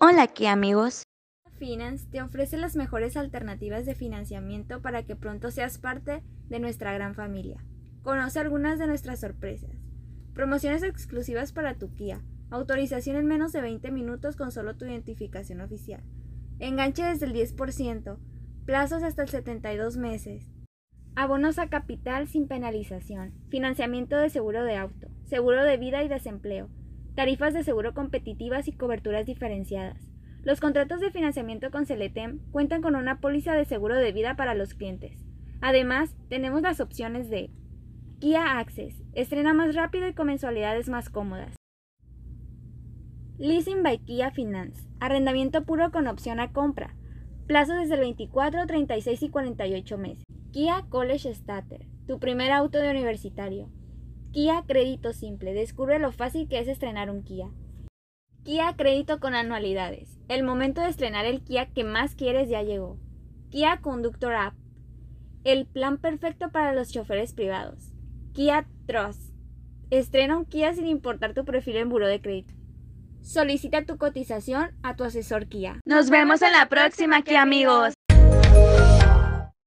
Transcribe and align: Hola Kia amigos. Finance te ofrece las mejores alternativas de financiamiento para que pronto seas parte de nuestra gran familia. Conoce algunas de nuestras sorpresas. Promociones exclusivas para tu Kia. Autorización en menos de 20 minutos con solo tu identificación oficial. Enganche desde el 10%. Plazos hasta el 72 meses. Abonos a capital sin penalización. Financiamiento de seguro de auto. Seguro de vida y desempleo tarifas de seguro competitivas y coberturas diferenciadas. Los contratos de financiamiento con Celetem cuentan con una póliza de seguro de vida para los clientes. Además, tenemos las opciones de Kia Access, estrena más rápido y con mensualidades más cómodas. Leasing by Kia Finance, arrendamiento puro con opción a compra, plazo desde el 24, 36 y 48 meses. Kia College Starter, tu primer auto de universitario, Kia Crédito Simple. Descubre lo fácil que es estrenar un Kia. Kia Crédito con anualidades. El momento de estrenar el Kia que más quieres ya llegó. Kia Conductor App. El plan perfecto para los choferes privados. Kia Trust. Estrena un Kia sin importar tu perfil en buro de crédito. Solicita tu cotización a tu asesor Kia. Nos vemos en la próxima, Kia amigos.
Hola 0.00 0.28
Kia 0.28 0.52
amigos. 0.52 1.02
Finance 1.58 2.06
te 2.08 2.22
ofrece 2.22 2.56
las 2.56 2.76
mejores 2.76 3.16
alternativas 3.16 3.84
de 3.84 3.96
financiamiento 3.96 4.80
para 4.80 5.02
que 5.02 5.16
pronto 5.16 5.50
seas 5.50 5.78
parte 5.78 6.22
de 6.48 6.60
nuestra 6.60 6.92
gran 6.92 7.16
familia. 7.16 7.64
Conoce 8.02 8.38
algunas 8.38 8.78
de 8.78 8.86
nuestras 8.86 9.18
sorpresas. 9.18 9.72
Promociones 10.34 10.84
exclusivas 10.84 11.50
para 11.50 11.74
tu 11.74 11.92
Kia. 11.94 12.22
Autorización 12.48 13.16
en 13.16 13.26
menos 13.26 13.50
de 13.50 13.60
20 13.60 13.90
minutos 13.90 14.36
con 14.36 14.52
solo 14.52 14.76
tu 14.76 14.84
identificación 14.84 15.60
oficial. 15.60 16.04
Enganche 16.60 17.02
desde 17.02 17.26
el 17.26 17.32
10%. 17.32 18.18
Plazos 18.66 19.02
hasta 19.02 19.22
el 19.22 19.28
72 19.28 19.96
meses. 19.96 20.48
Abonos 21.16 21.58
a 21.58 21.70
capital 21.70 22.28
sin 22.28 22.46
penalización. 22.46 23.34
Financiamiento 23.48 24.16
de 24.16 24.30
seguro 24.30 24.62
de 24.62 24.76
auto. 24.76 25.08
Seguro 25.24 25.64
de 25.64 25.76
vida 25.76 26.04
y 26.04 26.08
desempleo 26.08 26.70
tarifas 27.18 27.52
de 27.52 27.64
seguro 27.64 27.94
competitivas 27.94 28.68
y 28.68 28.72
coberturas 28.72 29.26
diferenciadas. 29.26 30.08
Los 30.44 30.60
contratos 30.60 31.00
de 31.00 31.10
financiamiento 31.10 31.72
con 31.72 31.84
Celetem 31.84 32.38
cuentan 32.52 32.80
con 32.80 32.94
una 32.94 33.18
póliza 33.18 33.54
de 33.54 33.64
seguro 33.64 33.96
de 33.96 34.12
vida 34.12 34.36
para 34.36 34.54
los 34.54 34.72
clientes. 34.74 35.18
Además, 35.60 36.14
tenemos 36.28 36.62
las 36.62 36.78
opciones 36.78 37.28
de 37.28 37.50
Kia 38.20 38.60
Access, 38.60 39.02
estrena 39.14 39.52
más 39.52 39.74
rápido 39.74 40.06
y 40.06 40.14
con 40.14 40.28
mensualidades 40.28 40.88
más 40.88 41.10
cómodas. 41.10 41.56
Leasing 43.36 43.82
by 43.82 43.98
Kia 43.98 44.30
Finance, 44.30 44.88
arrendamiento 45.00 45.64
puro 45.64 45.90
con 45.90 46.06
opción 46.06 46.38
a 46.38 46.52
compra, 46.52 46.94
plazo 47.48 47.74
desde 47.74 47.94
el 47.94 48.00
24, 48.02 48.64
36 48.64 49.20
y 49.24 49.28
48 49.28 49.98
meses. 49.98 50.24
Kia 50.52 50.84
College 50.88 51.34
Starter, 51.34 51.84
tu 52.06 52.20
primer 52.20 52.52
auto 52.52 52.78
de 52.78 52.92
universitario, 52.92 53.68
Kia 54.32 54.62
Crédito 54.66 55.12
Simple. 55.12 55.54
Descubre 55.54 55.98
lo 55.98 56.12
fácil 56.12 56.48
que 56.48 56.58
es 56.58 56.68
estrenar 56.68 57.10
un 57.10 57.22
Kia. 57.22 57.50
Kia 58.44 58.74
Crédito 58.76 59.20
con 59.20 59.34
anualidades. 59.34 60.18
El 60.28 60.42
momento 60.42 60.82
de 60.82 60.88
estrenar 60.88 61.24
el 61.24 61.42
Kia 61.42 61.66
que 61.66 61.82
más 61.82 62.14
quieres 62.14 62.48
ya 62.48 62.62
llegó. 62.62 62.98
Kia 63.50 63.80
Conductor 63.80 64.34
App. 64.34 64.54
El 65.44 65.66
plan 65.66 65.96
perfecto 65.96 66.50
para 66.50 66.74
los 66.74 66.90
choferes 66.90 67.32
privados. 67.32 67.92
Kia 68.34 68.68
Trust. 68.86 69.32
Estrena 69.90 70.36
un 70.36 70.44
Kia 70.44 70.74
sin 70.74 70.86
importar 70.86 71.32
tu 71.32 71.46
perfil 71.46 71.76
en 71.76 71.88
buro 71.88 72.06
de 72.06 72.20
crédito. 72.20 72.52
Solicita 73.22 73.84
tu 73.86 73.96
cotización 73.96 74.70
a 74.82 74.94
tu 74.94 75.04
asesor 75.04 75.48
Kia. 75.48 75.80
Nos 75.86 76.10
vemos 76.10 76.42
en 76.42 76.52
la 76.52 76.68
próxima, 76.68 77.22
Kia 77.22 77.42
amigos. 77.42 77.94